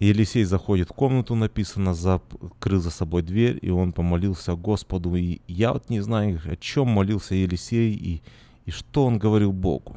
[0.00, 5.14] Елисей заходит в комнату, написано, закрыл за собой дверь, и он помолился Господу.
[5.14, 8.22] И я вот не знаю, о чем молился Елисей и,
[8.66, 9.96] и что он говорил Богу.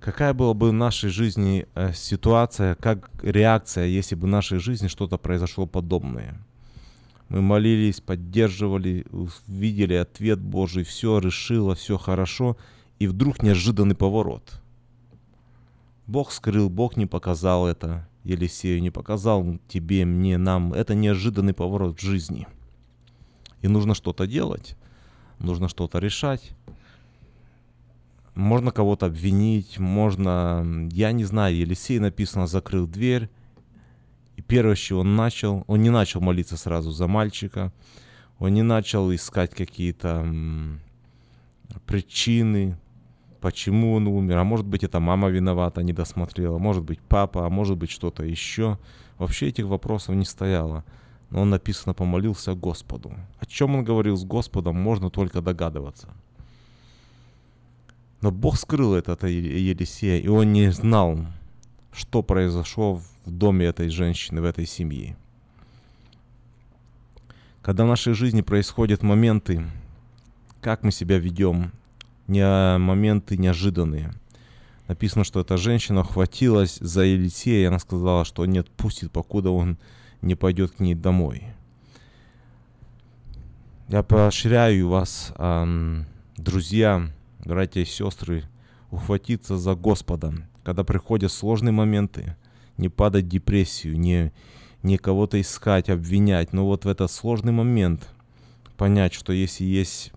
[0.00, 4.88] Какая была бы в нашей жизни э, ситуация, как реакция, если бы в нашей жизни
[4.88, 6.38] что-то произошло подобное–
[7.28, 9.04] мы молились, поддерживали,
[9.46, 12.56] видели ответ Божий, все решило, все хорошо,
[12.98, 14.60] и вдруг неожиданный поворот.
[16.06, 20.72] Бог скрыл, Бог не показал это Елисею, не показал тебе, мне, нам.
[20.72, 22.46] Это неожиданный поворот в жизни.
[23.62, 24.76] И нужно что-то делать,
[25.38, 26.54] нужно что-то решать.
[28.34, 33.30] Можно кого-то обвинить, можно, я не знаю, Елисей написано, закрыл дверь,
[34.36, 37.72] и первое, с чего он начал, он не начал молиться сразу за мальчика,
[38.40, 40.26] он не начал искать какие-то
[41.86, 42.76] причины,
[43.44, 44.38] почему он умер.
[44.38, 48.24] А может быть, это мама виновата, не досмотрела, может быть, папа, а может быть, что-то
[48.24, 48.78] еще.
[49.18, 50.82] Вообще этих вопросов не стояло.
[51.28, 53.12] Но он написано помолился Господу.
[53.38, 56.08] О чем он говорил с Господом, можно только догадываться.
[58.22, 61.18] Но Бог скрыл это от Елисея, и он не знал,
[61.92, 65.18] что произошло в доме этой женщины, в этой семье.
[67.60, 69.66] Когда в нашей жизни происходят моменты,
[70.62, 71.72] как мы себя ведем,
[72.26, 74.12] не моменты неожиданные.
[74.88, 79.78] Написано, что эта женщина хватилась за Елисея, и она сказала, что не отпустит, покуда он
[80.22, 81.44] не пойдет к ней домой.
[83.88, 85.34] Я поощряю вас,
[86.38, 87.10] друзья,
[87.44, 88.44] братья и сестры,
[88.90, 92.36] ухватиться за Господа, когда приходят сложные моменты,
[92.78, 94.32] не падать в депрессию, не,
[94.82, 96.54] не кого-то искать, обвинять.
[96.54, 98.08] Но вот в этот сложный момент
[98.78, 100.12] понять, что если есть,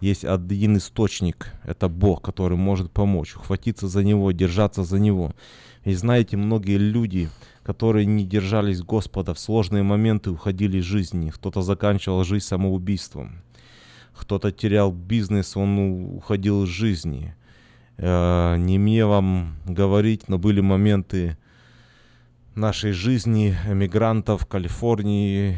[0.00, 5.34] есть один источник, это Бог, который может помочь, ухватиться за Него, держаться за Него.
[5.84, 7.28] И знаете, многие люди,
[7.62, 11.30] которые не держались Господа, в сложные моменты уходили из жизни.
[11.30, 13.42] Кто-то заканчивал жизнь самоубийством.
[14.14, 17.34] Кто-то терял бизнес, он уходил из жизни.
[17.96, 21.36] Э, не мне вам говорить, но были моменты,
[22.54, 25.56] нашей жизни эмигрантов Калифорнии,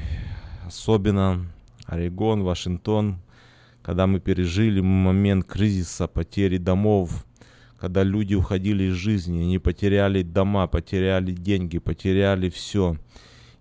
[0.67, 1.47] особенно
[1.87, 3.22] Орегон, Вашингтон,
[3.83, 7.27] когда мы пережили момент кризиса, потери домов,
[7.79, 12.97] когда люди уходили из жизни, они потеряли дома, потеряли деньги, потеряли все.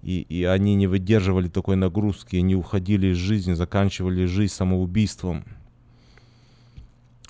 [0.03, 5.43] И, и они не выдерживали такой нагрузки, они уходили из жизни, заканчивали жизнь самоубийством.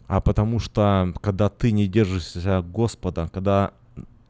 [0.07, 3.71] А потому что, когда ты не держишься Господа, когда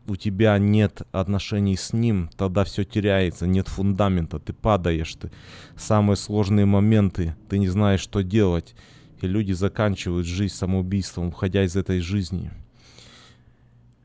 [0.07, 5.31] у тебя нет отношений с ним, тогда все теряется, нет фундамента, ты падаешь, ты
[5.77, 8.75] самые сложные моменты, ты не знаешь, что делать.
[9.21, 12.51] И люди заканчивают жизнь самоубийством, уходя из этой жизни.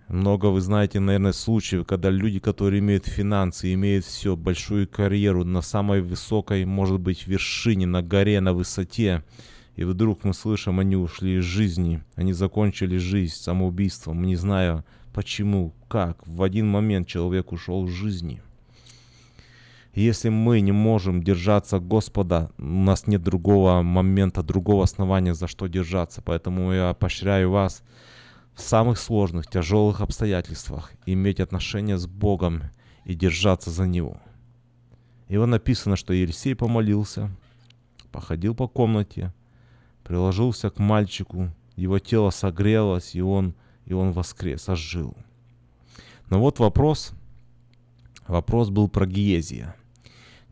[0.08, 5.62] Много вы знаете, наверное, случаев, когда люди, которые имеют финансы, имеют все, большую карьеру на
[5.62, 9.24] самой высокой, может быть, вершине, на горе, на высоте,
[9.74, 14.84] и вдруг мы слышим, они ушли из жизни, они закончили жизнь самоубийством, не знаю
[15.16, 16.18] почему, как.
[16.26, 18.42] В один момент человек ушел из жизни.
[19.94, 25.68] Если мы не можем держаться Господа, у нас нет другого момента, другого основания, за что
[25.68, 26.20] держаться.
[26.20, 27.82] Поэтому я поощряю вас
[28.54, 32.64] в самых сложных, тяжелых обстоятельствах иметь отношения с Богом
[33.06, 34.20] и держаться за Него.
[35.28, 37.30] И вот написано, что Елисей помолился,
[38.12, 39.32] походил по комнате,
[40.04, 43.54] приложился к мальчику, его тело согрелось, и он,
[43.86, 45.16] и он воскрес, ожил.
[46.28, 47.12] Но вот вопрос,
[48.26, 49.74] вопрос был про Гиезия.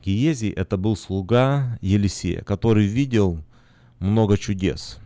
[0.05, 3.43] Гиезий это был слуга Елисея, который видел
[3.99, 4.99] много чудес.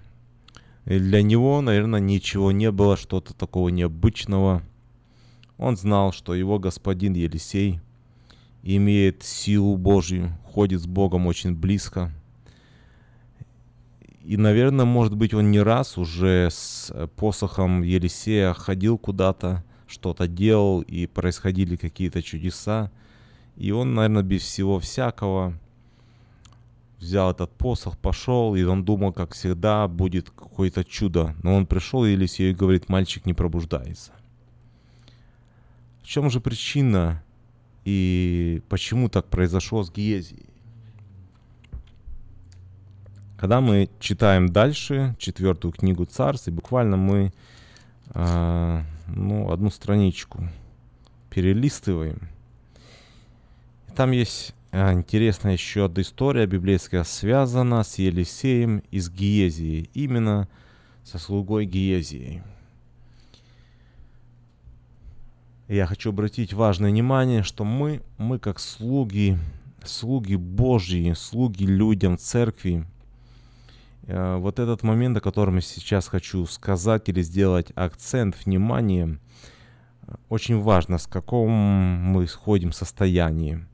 [0.85, 4.63] И для него, наверное, ничего не было, что-то такого необычного.
[5.57, 7.81] Он знал, что его господин Елисей
[8.63, 12.13] имеет силу Божью, ходит с Богом очень близко.
[14.29, 20.83] И, наверное, может быть, он не раз уже с посохом Елисея ходил куда-то, что-то делал,
[20.83, 22.91] и происходили какие-то чудеса.
[23.57, 25.59] И он, наверное, без всего всякого
[26.99, 31.35] взял этот посох, пошел, и он думал, как всегда, будет какое-то чудо.
[31.43, 34.13] Но он пришел, и Елисей говорит, мальчик не пробуждается.
[36.03, 37.23] В чем же причина
[37.87, 40.48] и почему так произошло с Гиезией?
[43.39, 47.33] Когда мы читаем дальше четвертую книгу Царств, и буквально мы
[48.13, 50.49] э, ну, одну страничку
[51.31, 52.29] перелистываем,
[53.95, 60.49] там есть э, интересная еще одна история библейская, связана с Елисеем из Гиезии, именно
[61.05, 62.43] со слугой Гиезией.
[65.69, 69.39] Я хочу обратить важное внимание, что мы, мы как слуги,
[69.85, 72.85] слуги Божьи, слуги людям, церкви,
[74.09, 79.19] вот этот момент, о котором я сейчас хочу сказать или сделать акцент внимания,
[80.29, 83.67] очень важно, с каком мы сходим состоянии,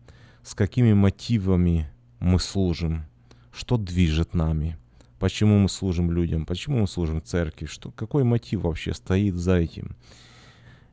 [0.43, 3.05] с какими мотивами мы служим,
[3.53, 4.77] что движет нами,
[5.19, 9.97] почему мы служим людям, почему мы служим церкви, что, какой мотив вообще стоит за этим.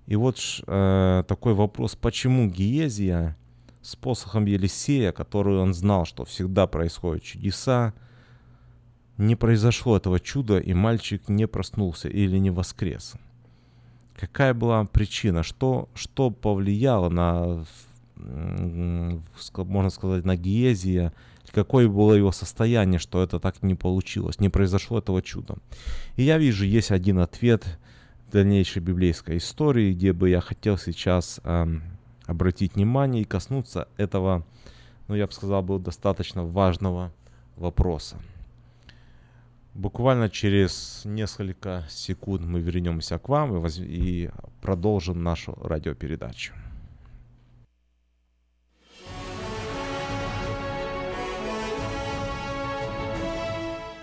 [0.06, 3.38] И вот э, такой вопрос, почему Гиезия
[3.82, 7.94] с посохом Елисея, который он знал, что всегда происходят чудеса,
[9.18, 13.14] не произошло этого чуда, и мальчик не проснулся или не воскрес.
[14.16, 15.44] Какая была причина?
[15.44, 17.66] Что, что повлияло на,
[18.16, 21.14] можно сказать, на Гиезия?
[21.52, 25.56] Какое было его состояние, что это так не получилось, не произошло этого чуда?
[26.16, 27.80] И я вижу, есть один ответ
[28.32, 31.80] дальнейшей библейской истории, где бы я хотел сейчас э,
[32.26, 34.46] обратить внимание и коснуться этого,
[35.08, 37.12] ну, я бы сказал, был достаточно важного
[37.58, 38.18] вопроса.
[39.74, 43.80] Буквально через несколько секунд мы вернемся к вам и, воз...
[43.80, 44.30] и
[44.62, 46.54] продолжим нашу радиопередачу.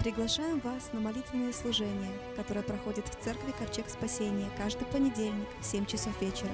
[0.00, 5.84] Приглашаем вас на молитвенное служение, которое проходит в церкви Ковчег Спасения каждый понедельник в 7
[5.84, 6.50] часов вечера.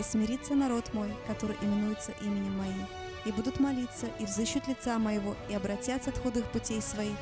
[0.00, 2.86] «И смирится народ мой, который именуется именем моим,
[3.24, 7.16] и будут молиться, и взыщут лица моего, и обратятся от худых путей своих,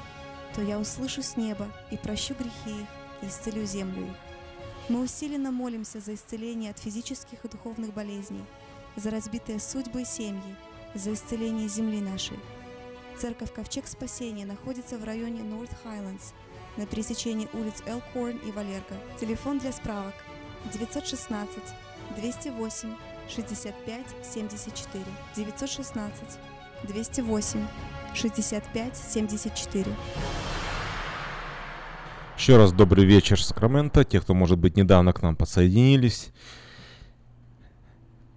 [0.55, 2.87] то я услышу с неба и прощу грехи их,
[3.23, 4.17] и исцелю землю их.
[4.89, 8.45] Мы усиленно молимся за исцеление от физических и духовных болезней,
[8.97, 10.57] за разбитые судьбы и семьи,
[10.95, 12.39] за исцеление земли нашей.
[13.19, 16.35] Церковь Ковчег Спасения находится в районе North Highlands,
[16.77, 18.97] на пересечении улиц Элкорн и Валерго.
[19.21, 20.15] Телефон для справок
[20.73, 21.63] 916
[22.17, 22.97] 208
[23.29, 25.05] 65 74
[25.37, 26.39] 916
[26.85, 27.67] 208
[28.15, 29.87] 65 74.
[32.37, 34.05] Еще раз добрый вечер, Сакраменто.
[34.05, 36.31] Те, кто, может быть, недавно к нам подсоединились.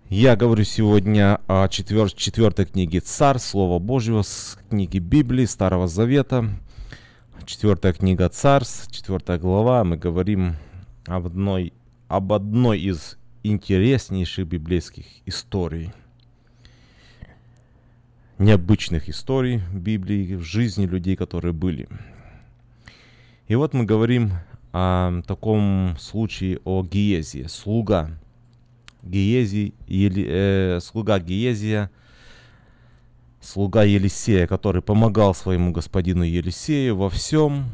[0.09, 6.49] Я говорю сегодня о четвер- четвертой книге Царь, Слово Божьего, с книги Библии, Старого Завета.
[7.45, 9.83] Четвертая книга Царств, четвертая глава.
[9.83, 10.55] Мы говорим
[11.05, 11.73] об одной,
[12.07, 15.91] об одной из интереснейших библейских историй–
[18.39, 21.87] необычных историй Библии, в жизни людей, которые были.
[23.47, 24.31] И вот мы говорим
[24.73, 28.11] о таком случае о Гиезе, слуга
[29.03, 31.89] Гиези, Ели, э, слуга Гиезия,
[33.41, 37.65] слуга Елисея, который помогал своему господину Елисею во всем,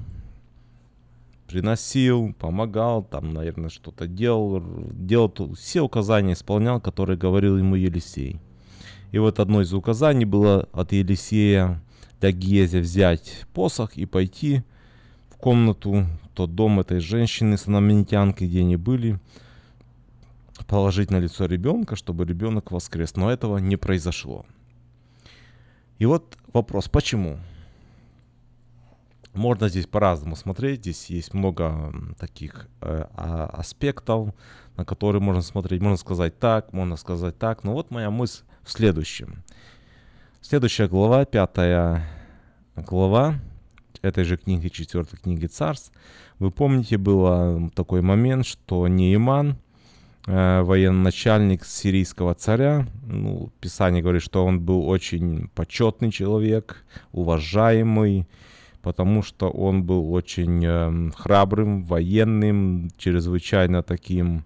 [1.47, 8.39] приносил, помогал, там, наверное, что-то делал, делал все указания исполнял, которые говорил ему Елисей.
[9.13, 11.79] И вот одно из указаний было от Елисея
[12.19, 14.63] для Гезя взять посох и пойти
[15.29, 19.19] в комнату, тот дом этой женщины, санаминитянки, где они были,
[20.65, 23.15] положить на лицо ребенка, чтобы ребенок воскрес.
[23.15, 24.47] Но этого не произошло.
[25.99, 27.37] И вот вопрос, почему?
[29.33, 30.79] Можно здесь по-разному смотреть.
[30.79, 34.33] Здесь есть много таких э, а, аспектов,
[34.75, 35.83] на которые можно смотреть.
[35.83, 37.63] Можно сказать так, можно сказать так.
[37.63, 39.43] Но вот моя мысль в следующем.
[40.41, 42.07] Следующая глава, пятая
[42.75, 43.35] глава
[44.01, 45.91] этой же книги, четвертой книги Царств.
[46.39, 49.57] Вы помните, был такой момент, что Нейман,
[50.27, 58.27] э, военачальник сирийского царя, ну, Писание говорит, что он был очень почетный человек, уважаемый,
[58.81, 64.43] потому что он был очень э, храбрым, военным, чрезвычайно таким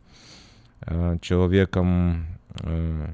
[0.82, 2.28] э, человеком,
[2.60, 3.10] э,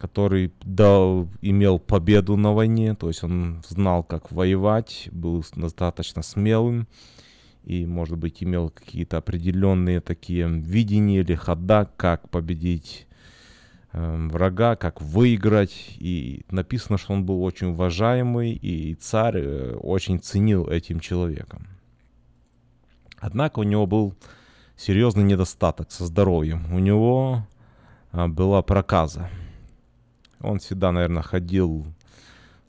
[0.00, 6.88] который дал, имел победу на войне, то есть он знал, как воевать, был достаточно смелым
[7.64, 13.06] и, может быть, имел какие-то определенные такие видения или хода, как победить
[13.92, 15.96] э, врага, как выиграть.
[15.98, 21.66] И написано, что он был очень уважаемый, и царь э, очень ценил этим человеком.
[23.18, 24.14] Однако у него был
[24.78, 26.72] серьезный недостаток со здоровьем.
[26.72, 27.46] У него
[28.12, 29.28] э, была проказа.
[30.40, 31.86] Он всегда, наверное, ходил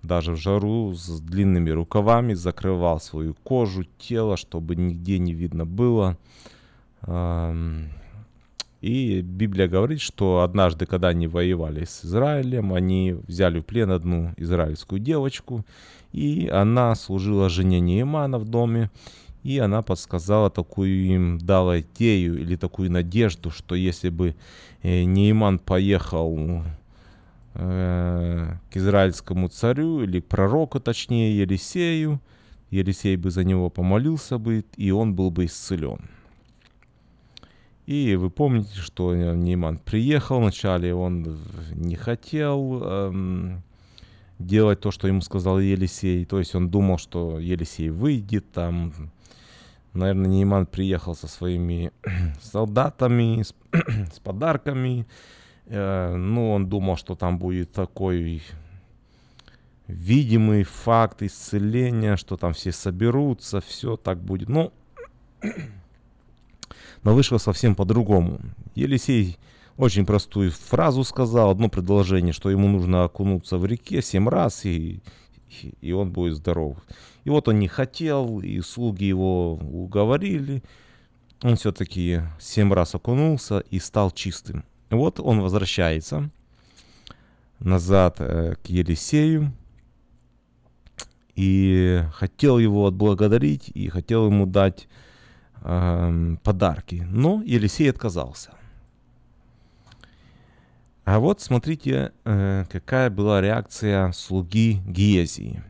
[0.03, 6.17] даже в жару с длинными рукавами, закрывал свою кожу, тело, чтобы нигде не видно было.
[8.81, 14.33] И Библия говорит, что однажды, когда они воевали с Израилем, они взяли в плен одну
[14.37, 15.63] израильскую девочку,
[16.11, 18.89] и она служила жене Неемана в доме,
[19.43, 24.35] и она подсказала такую им, дала идею или такую надежду, что если бы
[24.81, 26.63] э, Нейман поехал
[27.53, 32.21] Э, к израильскому царю или к пророку, точнее, Елисею.
[32.69, 36.09] Елисей бы за него помолился бы, и он был бы исцелен.
[37.85, 41.37] И вы помните, что Нейман приехал, вначале он
[41.73, 43.63] не хотел эм,
[44.39, 46.23] делать то, что ему сказал Елисей.
[46.23, 48.93] То есть он думал, что Елисей выйдет там.
[49.91, 51.91] Наверное, Нейман приехал со своими
[52.41, 53.53] солдатами, с,
[54.13, 55.05] с подарками.
[55.73, 58.43] Э, ну, он думал, что там будет такой
[59.87, 64.49] видимый факт исцеления, что там все соберутся, все так будет.
[64.49, 64.73] Ну,
[67.03, 68.41] но вышло совсем по-другому.
[68.75, 69.37] Елисей
[69.77, 75.01] очень простую фразу сказал, одно предложение, что ему нужно окунуться в реке семь раз, и,
[75.79, 76.77] и он будет здоров.
[77.23, 80.63] И вот он не хотел, и слуги его уговорили.
[81.43, 84.65] Он все-таки семь раз окунулся и стал чистым.
[84.91, 86.29] Вот он возвращается
[87.59, 89.53] назад э, к Елисею
[91.35, 94.89] и хотел его отблагодарить и хотел ему дать
[95.61, 98.51] э, подарки, но Елисей отказался.
[101.05, 105.63] А вот смотрите, э, какая была реакция слуги Гиезии.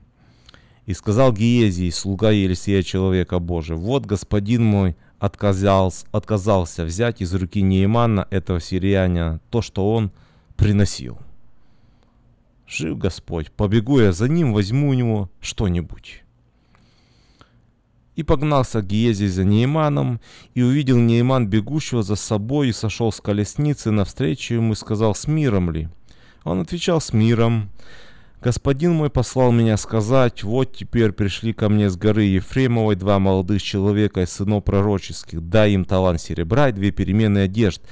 [0.87, 7.61] И сказал Гиезий, слуга Елисея, человека Божия, вот господин мой отказался, отказался взять из руки
[7.61, 10.11] Неймана, этого сирияня, то, что он
[10.57, 11.19] приносил.
[12.67, 16.23] Жив Господь, побегу я за ним, возьму у него что-нибудь.
[18.15, 20.19] И погнался Гиези за Нейманом,
[20.55, 25.27] и увидел Нейман бегущего за собой, и сошел с колесницы навстречу ему и сказал, с
[25.27, 25.87] миром ли?
[26.43, 27.69] Он отвечал, с миром.
[28.41, 33.61] Господин мой послал меня сказать, вот теперь пришли ко мне с горы Ефремовой два молодых
[33.61, 37.83] человека из сынов пророческих, дай им талант серебра и две переменные одежд.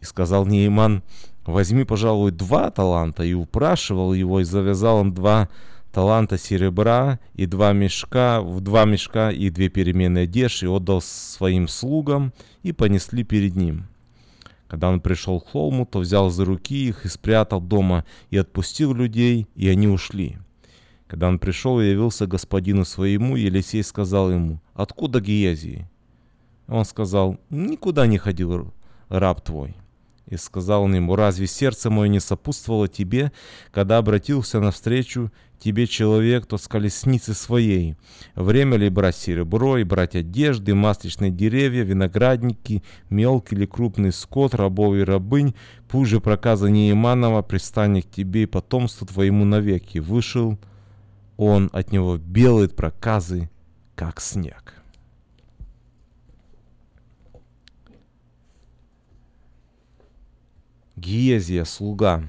[0.00, 1.04] И сказал Нейман,
[1.46, 5.48] возьми, пожалуй, два таланта, и упрашивал его, и завязал он два
[5.92, 11.68] таланта серебра и два мешка, в два мешка и две переменные одежды, и отдал своим
[11.68, 12.32] слугам,
[12.64, 13.86] и понесли перед ним.
[14.68, 18.92] Когда он пришел к холму, то взял за руки их и спрятал дома, и отпустил
[18.92, 20.38] людей, и они ушли.
[21.06, 25.88] Когда он пришел и явился господину своему, Елисей сказал ему, «Откуда Гиезии?»
[26.66, 28.72] Он сказал, «Никуда не ходил
[29.08, 29.74] раб твой».
[30.28, 33.32] И сказал он ему, разве сердце мое не сопутствовало тебе,
[33.70, 37.96] когда обратился навстречу тебе человек, то с колесницы своей?
[38.34, 44.96] Время ли брать серебро и брать одежды, масличные деревья, виноградники, мелкий или крупный скот, рабов
[44.96, 45.54] и рабынь?
[45.88, 49.98] Пусть же проказа Неиманова пристанет к тебе и потомству твоему навеки.
[49.98, 50.58] Вышел
[51.38, 53.48] он от него белый проказы,
[53.94, 54.77] как снег.
[60.98, 62.24] Гиезия, слуга,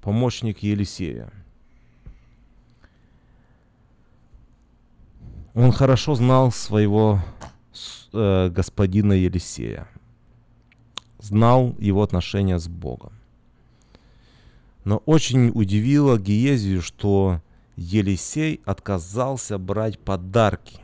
[0.00, 1.30] помощник Елисея.
[5.54, 7.20] Он хорошо знал своего
[8.14, 9.86] э, господина Елисея,
[11.18, 13.12] знал его отношения с Богом.
[14.84, 17.42] Но очень удивило Гиезию, что
[17.76, 20.80] Елисей отказался брать подарки.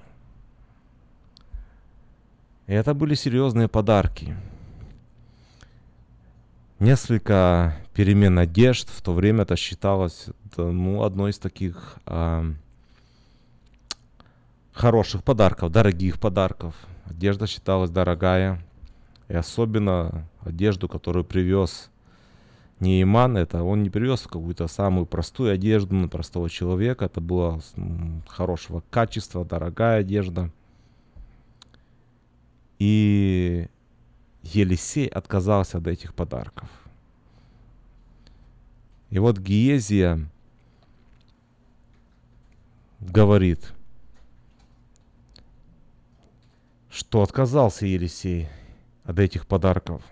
[2.66, 4.36] И это были серьезные подарки–
[6.81, 8.89] несколько перемен одежд.
[8.89, 10.26] В то время это считалось
[10.57, 12.45] ну, одной из таких а,
[14.72, 16.74] хороших подарков, дорогих подарков.
[17.05, 18.62] Одежда считалась дорогая.
[19.29, 21.91] И особенно одежду, которую привез
[22.81, 27.07] Нейман, это он не привез какую-то самую простую одежду на простого человека.
[27.07, 27.61] Это была
[28.29, 30.51] хорошего качества, дорогая одежда.
[32.79, 33.66] И
[34.55, 36.68] Елисей отказался от этих подарков.
[39.11, 40.28] И вот Гиезия
[43.01, 43.72] говорит,
[46.90, 48.49] что отказался Елисей
[49.05, 50.03] от этих подарков.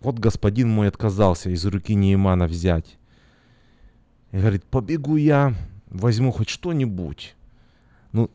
[0.00, 2.98] Вот господин мой отказался из руки Неимана взять.
[4.30, 5.54] И говорит, побегу я,
[5.86, 7.34] возьму хоть что-нибудь.
[8.12, 8.30] Ну,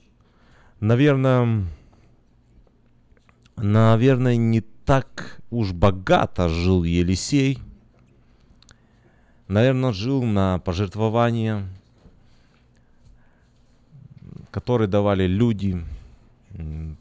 [0.80, 1.66] наверное,
[3.56, 7.60] наверное, не так уж богато жил Елисей.
[9.48, 11.68] Наверное, жил на пожертвования,
[14.52, 15.84] которые давали люди.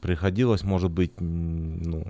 [0.01, 2.07] Приходилось, может быть, ну,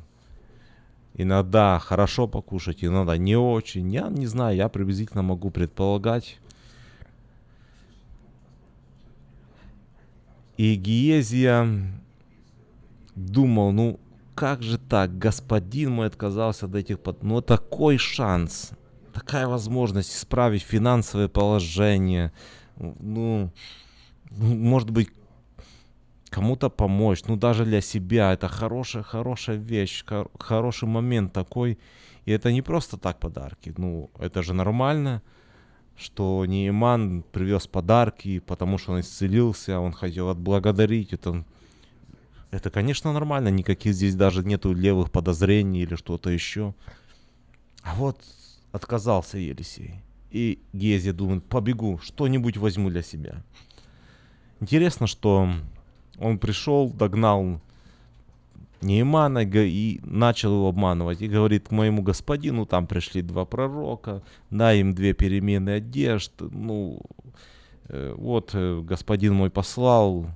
[1.14, 3.92] иногда хорошо покушать, иногда не очень.
[3.92, 6.38] Я не знаю, я приблизительно могу предполагать.
[10.56, 11.66] И Гиезия
[13.14, 14.00] думал, ну,
[14.34, 17.00] как же так, господин мой отказался от этих...
[17.00, 17.22] Под...
[17.22, 18.72] Ну, такой шанс,
[19.12, 22.32] такая возможность исправить финансовое положение,
[22.76, 23.50] ну,
[24.30, 25.10] может быть,
[26.30, 30.04] кому-то помочь, ну, даже для себя, это хорошая, хорошая вещь,
[30.38, 31.78] хороший момент такой,
[32.24, 35.22] и это не просто так подарки, ну, это же нормально,
[35.96, 41.44] что Нейман привез подарки, потому что он исцелился, он хотел отблагодарить, это
[42.52, 46.74] это, конечно, нормально, никаких здесь даже нету левых подозрений или что-то еще.
[47.82, 48.20] А вот
[48.72, 50.02] отказался Елисей.
[50.30, 53.42] И Гези думает, побегу, что-нибудь возьму для себя.
[54.60, 55.48] Интересно, что
[56.18, 57.60] он пришел, догнал
[58.82, 61.22] Неймана и начал его обманывать.
[61.22, 66.32] И говорит к моему господину, там пришли два пророка, дай им две перемены одежд.
[66.38, 67.00] Ну,
[67.88, 70.26] э, вот э, господин мой послал,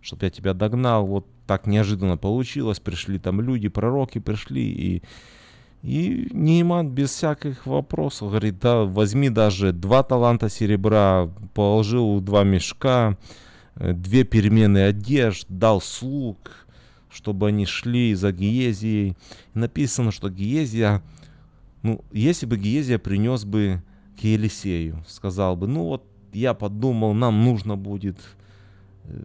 [0.00, 1.06] чтобы я тебя догнал.
[1.06, 5.02] Вот так неожиданно получилось, пришли там люди, пророки пришли, и,
[5.82, 13.16] и Нейман без всяких вопросов говорит, да, возьми даже два таланта серебра, положил два мешка,
[13.76, 16.66] э, две перемены одежд, дал слуг,
[17.08, 19.16] чтобы они шли за Гиезией.
[19.54, 21.02] Написано, что Гиезия,
[21.82, 23.82] ну, если бы Гиезия принес бы
[24.20, 28.18] к Елисею, сказал бы, ну вот я подумал, нам нужно будет
[29.04, 29.22] э,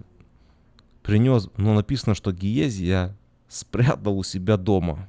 [1.01, 3.15] принес, но написано, что Гиези я
[3.47, 5.07] спрятал у себя дома.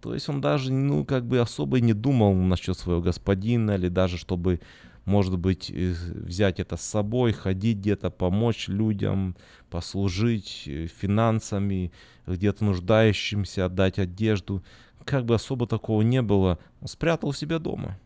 [0.00, 3.88] То есть он даже, ну, как бы особо и не думал насчет своего господина, или
[3.88, 4.60] даже чтобы,
[5.04, 9.36] может быть, э, взять это с собой, ходить где-то, помочь людям,
[9.68, 11.92] послужить э, финансами,
[12.26, 14.62] где-то нуждающимся, отдать одежду.
[15.04, 17.98] Как бы особо такого не было, он спрятал себя дома.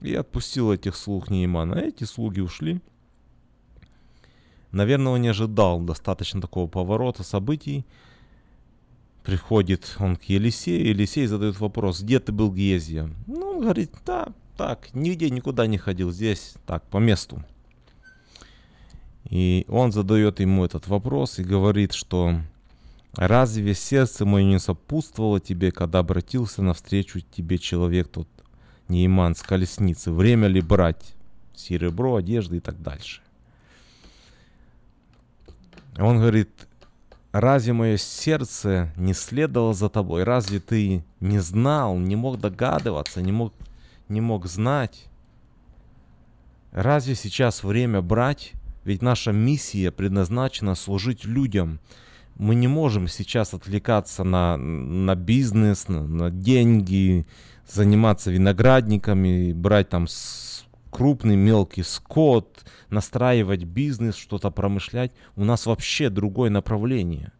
[0.00, 1.74] И отпустил этих слуг Неймана.
[1.74, 2.80] Эти слуги ушли.
[4.72, 7.86] Наверное, он не ожидал достаточно такого поворота событий.
[9.22, 13.10] Приходит он к Елисею, Елисей задает вопрос, где ты был Гезия?
[13.26, 17.44] Ну, он говорит, да, так, нигде никуда не ходил, здесь, так, по месту.
[19.28, 22.40] И он задает ему этот вопрос и говорит, что
[23.14, 28.28] разве сердце мое не сопутствовало тебе, когда обратился навстречу тебе человек тот,
[28.88, 30.10] Нейман с колесницы?
[30.10, 31.14] Время ли брать
[31.54, 33.20] серебро, одежды и так дальше?
[35.98, 36.48] Он говорит,
[37.32, 40.22] разве мое сердце не следовало за тобой?
[40.22, 43.52] Разве ты не знал, не мог догадываться, не мог,
[44.08, 45.06] не мог знать?
[46.70, 48.52] Разве сейчас время брать?
[48.84, 51.80] Ведь наша миссия предназначена служить людям.
[52.36, 57.26] Мы не можем сейчас отвлекаться на, на бизнес, на, на деньги,
[57.68, 60.06] заниматься виноградниками, брать там
[60.90, 65.12] крупный мелкий скот, настраивать бизнес, что-то промышлять.
[65.36, 67.32] У нас вообще другое направление.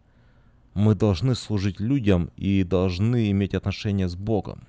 [0.74, 4.68] Мы должны служить людям и должны иметь отношения с Богом.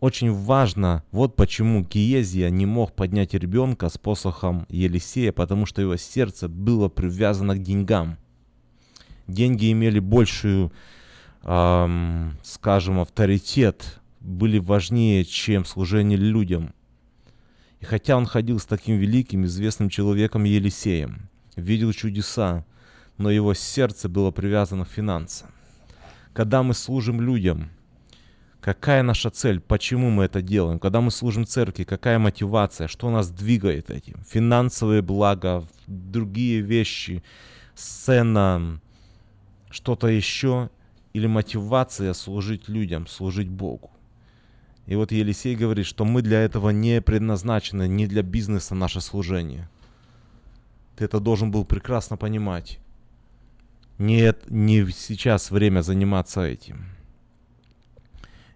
[0.00, 5.96] Очень важно, вот почему Гиезия не мог поднять ребенка с посохом Елисея, потому что его
[5.96, 8.16] сердце было привязано к деньгам.
[9.26, 10.72] Деньги имели большую,
[11.42, 16.72] эм, скажем, авторитет, были важнее, чем служение людям.
[17.80, 22.64] И хотя он ходил с таким великим, известным человеком Елисеем, видел чудеса,
[23.18, 25.48] но его сердце было привязано к финансам.
[26.32, 27.70] Когда мы служим людям–
[28.60, 29.58] Какая наша цель?
[29.58, 30.78] Почему мы это делаем?
[30.78, 32.88] Когда мы служим церкви, какая мотивация?
[32.88, 34.22] Что нас двигает этим?
[34.28, 37.22] Финансовые блага, другие вещи,
[37.74, 38.80] сцена,
[39.70, 40.68] что-то еще?
[41.14, 43.90] Или мотивация служить людям, служить Богу?
[44.90, 49.68] И вот Елисей говорит, что мы для этого не предназначены, не для бизнеса наше служение.
[50.96, 52.80] Ты это должен был прекрасно понимать.
[53.98, 56.86] Нет, не сейчас время заниматься этим.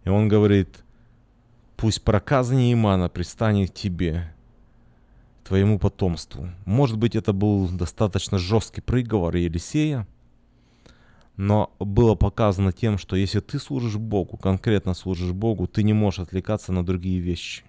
[0.02, 0.82] И он говорит,
[1.76, 4.34] пусть проказа Неймана пристанет тебе,
[5.44, 6.48] твоему потомству.
[6.64, 10.04] Может быть, это был достаточно жесткий приговор Елисея,
[11.36, 16.20] но было показано тем, что если ты служишь Богу, конкретно служишь Богу, ты не можешь
[16.20, 17.64] отвлекаться на другие вещи.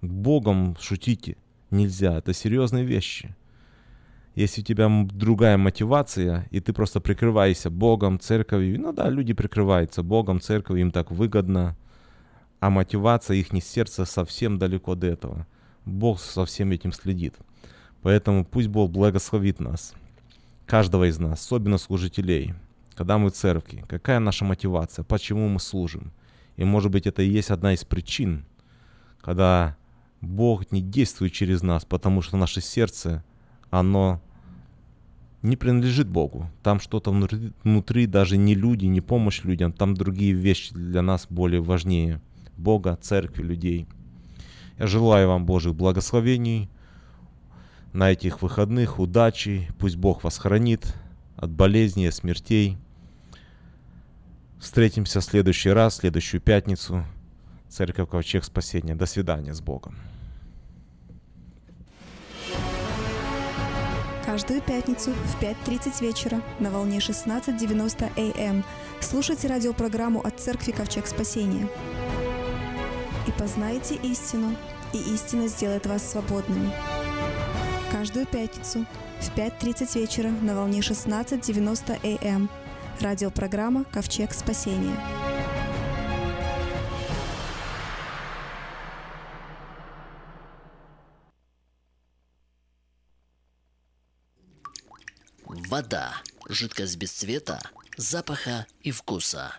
[0.00, 1.36] К Богом шутите
[1.70, 3.36] нельзя, это серьезные вещи.
[4.34, 10.02] Если у тебя другая мотивация, и ты просто прикрываешься Богом, церковью, ну да, люди прикрываются
[10.02, 11.76] Богом, церковью, им так выгодно,
[12.60, 15.46] а мотивация их не сердце совсем далеко до этого.
[15.84, 17.34] Бог со всем этим следит.
[18.02, 19.94] Поэтому пусть Бог благословит нас,
[20.64, 22.54] каждого из нас, особенно служителей,
[23.00, 23.82] когда мы в церкви.
[23.88, 26.12] Какая наша мотивация, почему мы служим.
[26.56, 28.44] И может быть это и есть одна из причин,
[29.22, 29.78] когда
[30.20, 33.24] Бог не действует через нас, потому что наше сердце
[33.70, 34.20] оно
[35.40, 36.50] не принадлежит Богу.
[36.62, 41.26] Там что-то внутри, внутри, даже не люди, не помощь людям, там другие вещи для нас
[41.30, 42.20] более важнее.
[42.58, 43.86] Бога, церкви, людей.
[44.78, 46.68] Я желаю вам Божьих благословений
[47.94, 49.70] на этих выходных, удачи.
[49.78, 50.94] Пусть Бог вас хранит
[51.38, 52.76] от болезней, смертей.
[54.60, 57.04] Встретимся в следующий раз, в следующую пятницу.
[57.68, 58.94] Церковь Ковчег Спасения.
[58.94, 59.96] До свидания с Богом.
[64.26, 68.64] Каждую пятницу в 5.30 вечера на волне 16.90 АМ эм
[69.00, 71.66] слушайте радиопрограмму от Церкви Ковчег Спасения.
[73.26, 74.54] И познайте истину,
[74.92, 76.70] и истина сделает вас свободными.
[77.90, 78.84] Каждую пятницу
[79.20, 82.50] в 5.30 вечера на волне 16.90 АМ
[83.02, 84.96] радиопрограмма «Ковчег Спасения».
[95.70, 96.20] Вода.
[96.48, 97.60] Жидкость без цвета,
[97.96, 99.54] запаха и вкуса.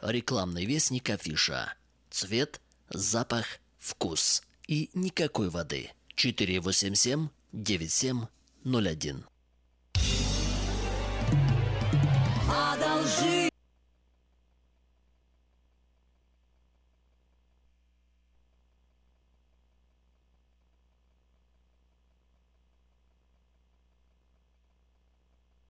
[0.00, 1.74] Рекламный вестник афиша.
[2.10, 2.60] Цвет,
[2.90, 4.42] запах, вкус.
[4.68, 5.90] И никакой воды.
[6.14, 9.24] 487 9701.